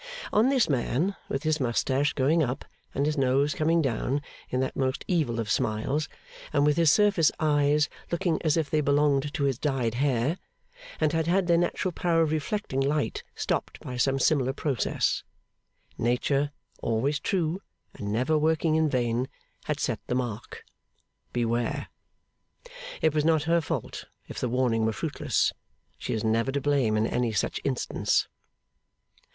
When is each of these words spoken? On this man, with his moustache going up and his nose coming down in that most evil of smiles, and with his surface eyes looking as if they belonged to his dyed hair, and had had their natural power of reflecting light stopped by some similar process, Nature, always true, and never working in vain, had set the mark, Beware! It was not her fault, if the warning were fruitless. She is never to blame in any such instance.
On 0.33 0.49
this 0.49 0.67
man, 0.67 1.15
with 1.29 1.43
his 1.43 1.59
moustache 1.59 2.13
going 2.13 2.41
up 2.41 2.65
and 2.95 3.05
his 3.05 3.19
nose 3.19 3.53
coming 3.53 3.83
down 3.83 4.23
in 4.49 4.59
that 4.61 4.75
most 4.75 5.05
evil 5.07 5.39
of 5.39 5.47
smiles, 5.47 6.09
and 6.51 6.65
with 6.65 6.75
his 6.75 6.89
surface 6.89 7.31
eyes 7.39 7.87
looking 8.11 8.41
as 8.41 8.57
if 8.57 8.67
they 8.67 8.81
belonged 8.81 9.31
to 9.35 9.43
his 9.43 9.59
dyed 9.59 9.93
hair, 9.93 10.39
and 10.99 11.13
had 11.13 11.27
had 11.27 11.45
their 11.45 11.59
natural 11.59 11.91
power 11.91 12.23
of 12.23 12.31
reflecting 12.31 12.79
light 12.81 13.21
stopped 13.35 13.79
by 13.81 13.95
some 13.95 14.17
similar 14.17 14.53
process, 14.53 15.21
Nature, 15.99 16.49
always 16.81 17.19
true, 17.19 17.61
and 17.93 18.11
never 18.11 18.35
working 18.39 18.73
in 18.73 18.89
vain, 18.89 19.29
had 19.65 19.79
set 19.79 19.99
the 20.07 20.15
mark, 20.15 20.65
Beware! 21.31 21.89
It 23.03 23.13
was 23.13 23.23
not 23.23 23.43
her 23.43 23.61
fault, 23.61 24.05
if 24.27 24.39
the 24.39 24.49
warning 24.49 24.83
were 24.83 24.93
fruitless. 24.93 25.53
She 25.99 26.15
is 26.15 26.23
never 26.23 26.51
to 26.53 26.59
blame 26.59 26.97
in 26.97 27.05
any 27.05 27.31
such 27.31 27.61
instance. 27.63 28.27